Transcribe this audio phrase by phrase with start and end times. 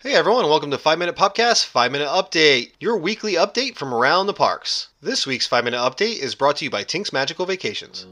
[0.00, 4.28] Hey everyone, welcome to 5 Minute Popcast, 5 Minute Update, your weekly update from around
[4.28, 4.90] the parks.
[5.02, 8.06] This week's 5 Minute Update is brought to you by Tink's Magical Vacations.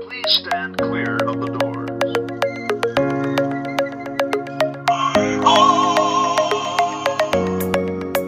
[0.00, 1.90] Please stand clear of the doors.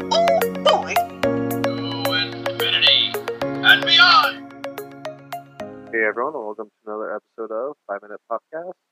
[0.02, 0.95] Oh boy!
[1.62, 3.12] To infinity
[3.64, 4.52] and beyond!
[5.95, 8.89] Hey everyone, and welcome to another episode of Five Minute Popcast, Five Minute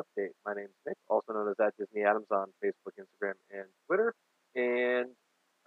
[0.00, 0.32] Update.
[0.46, 4.14] My name is Nick, also known as at Disney Adams on Facebook, Instagram, and Twitter.
[4.54, 5.10] And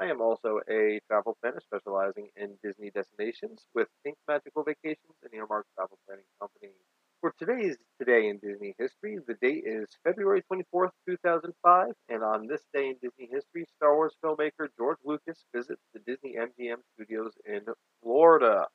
[0.02, 5.32] I am also a travel planner specializing in Disney destinations with Think Magical Vacations and
[5.34, 6.74] Earmark Travel Planning Company.
[7.22, 12.64] For today's Today in Disney History, the date is February 24th, 2005, and on this
[12.74, 17.62] day in Disney history, Star Wars filmmaker George Lucas visits the Disney MGM studios in
[18.02, 18.66] Florida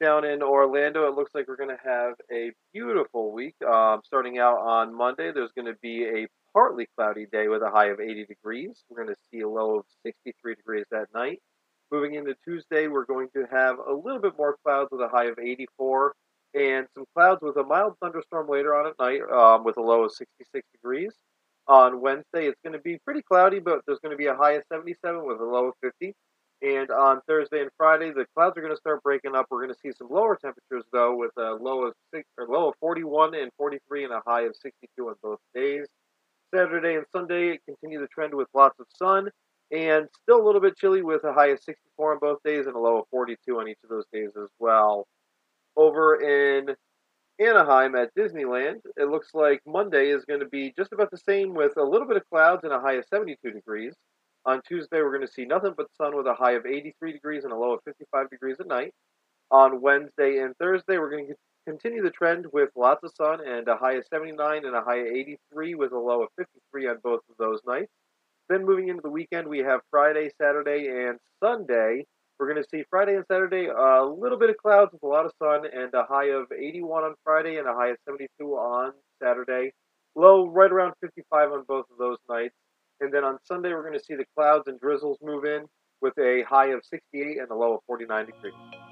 [0.00, 1.06] down in Orlando.
[1.08, 3.68] It looks like we're going to have a beautiful week.
[3.68, 7.70] Um, starting out on Monday, there's going to be a partly cloudy day with a
[7.70, 8.84] high of 80 degrees.
[8.88, 11.40] We're going to see a low of 63 degrees that night.
[11.90, 15.26] Moving into Tuesday, we're going to have a little bit more clouds with a high
[15.26, 16.14] of 84
[16.54, 20.04] and some clouds with a mild thunderstorm later on at night um, with a low
[20.04, 21.12] of 66 degrees.
[21.66, 24.52] On Wednesday, it's going to be pretty cloudy, but there's going to be a high
[24.52, 26.14] of 77 with a low of 50.
[26.64, 29.46] And on Thursday and Friday, the clouds are going to start breaking up.
[29.50, 32.70] We're going to see some lower temperatures though, with a low of six or low
[32.70, 35.86] of 41 and 43, and a high of 62 on both days.
[36.54, 39.28] Saturday and Sunday continue the trend with lots of sun,
[39.72, 42.74] and still a little bit chilly with a high of 64 on both days and
[42.74, 45.06] a low of 42 on each of those days as well.
[45.76, 46.74] Over in
[47.38, 51.52] Anaheim at Disneyland, it looks like Monday is going to be just about the same
[51.52, 53.92] with a little bit of clouds and a high of 72 degrees.
[54.46, 57.44] On Tuesday, we're going to see nothing but sun with a high of 83 degrees
[57.44, 58.92] and a low of 55 degrees at night.
[59.50, 61.34] On Wednesday and Thursday, we're going to
[61.66, 64.98] continue the trend with lots of sun and a high of 79 and a high
[64.98, 67.90] of 83 with a low of 53 on both of those nights.
[68.50, 72.04] Then moving into the weekend, we have Friday, Saturday, and Sunday.
[72.38, 75.24] We're going to see Friday and Saturday a little bit of clouds with a lot
[75.24, 78.92] of sun and a high of 81 on Friday and a high of 72 on
[79.22, 79.72] Saturday.
[80.14, 82.54] Low right around 55 on both of those nights.
[83.00, 85.64] And then on Sunday, we're going to see the clouds and drizzles move in
[86.00, 88.83] with a high of 68 and a low of 49 degrees.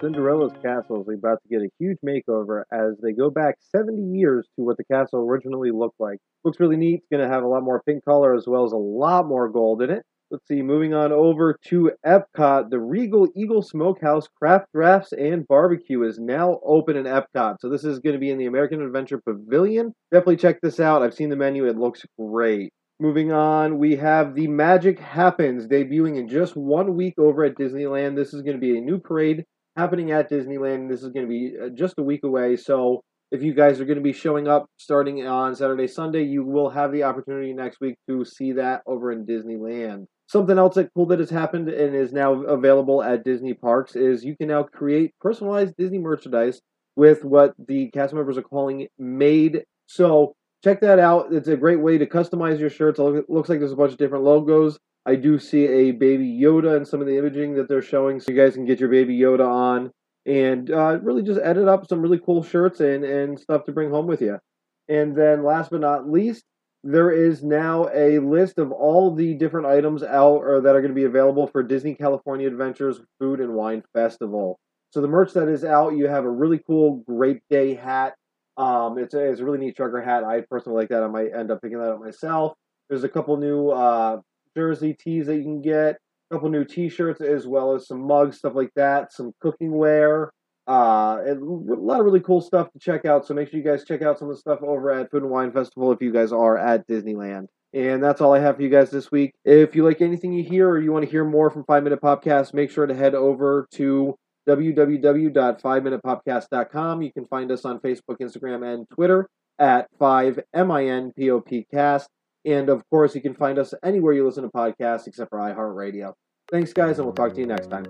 [0.00, 4.46] Cinderella's castle is about to get a huge makeover as they go back 70 years
[4.56, 6.18] to what the castle originally looked like.
[6.44, 7.00] Looks really neat.
[7.00, 9.48] It's going to have a lot more pink color as well as a lot more
[9.48, 10.02] gold in it.
[10.30, 16.02] Let's see, moving on over to Epcot, the Regal Eagle Smokehouse Craft Drafts and Barbecue
[16.02, 17.56] is now open in Epcot.
[17.60, 19.94] So this is going to be in the American Adventure Pavilion.
[20.12, 21.02] Definitely check this out.
[21.02, 21.66] I've seen the menu.
[21.66, 22.72] It looks great.
[23.00, 28.14] Moving on, we have The Magic Happens debuting in just one week over at Disneyland.
[28.14, 29.44] This is going to be a new parade
[29.78, 30.88] happening at Disneyland.
[30.90, 32.56] This is going to be uh, just a week away.
[32.56, 33.00] So
[33.30, 36.70] if you guys are going to be showing up starting on Saturday, Sunday, you will
[36.70, 40.06] have the opportunity next week to see that over in Disneyland.
[40.26, 44.24] Something else that cool that has happened and is now available at Disney parks is
[44.24, 46.60] you can now create personalized Disney merchandise
[46.96, 49.62] with what the cast members are calling made.
[49.86, 50.34] So
[50.64, 51.32] check that out.
[51.32, 52.98] It's a great way to customize your shirts.
[52.98, 54.76] It looks like there's a bunch of different logos.
[55.08, 58.30] I do see a baby Yoda in some of the imaging that they're showing, so
[58.30, 59.90] you guys can get your baby Yoda on
[60.26, 63.88] and uh, really just edit up some really cool shirts and, and stuff to bring
[63.88, 64.38] home with you.
[64.86, 66.44] And then last but not least,
[66.84, 70.92] there is now a list of all the different items out or that are going
[70.92, 74.60] to be available for Disney California Adventures Food and Wine Festival.
[74.90, 78.14] So the merch that is out, you have a really cool Grape Day hat.
[78.58, 80.22] Um, it's a, it's a really neat trucker hat.
[80.22, 81.02] I personally like that.
[81.02, 82.52] I might end up picking that up myself.
[82.90, 84.20] There's a couple new uh,
[84.58, 85.98] jersey tees that you can get,
[86.30, 90.32] a couple new T-shirts as well as some mugs, stuff like that, some cooking wear,
[90.68, 93.24] uh, a lot of really cool stuff to check out.
[93.24, 95.30] So make sure you guys check out some of the stuff over at Food and
[95.30, 97.46] Wine Festival if you guys are at Disneyland.
[97.72, 99.32] And that's all I have for you guys this week.
[99.44, 102.02] If you like anything you hear or you want to hear more from Five Minute
[102.02, 104.16] Popcast, make sure to head over to
[104.48, 107.02] www.5minutepopcast.com.
[107.02, 109.28] You can find us on Facebook, Instagram, and Twitter
[109.58, 112.06] at 5MINPOPcast.
[112.44, 116.12] And of course, you can find us anywhere you listen to podcasts except for iHeartRadio.
[116.50, 117.84] Thanks, guys, and we'll talk to you next time.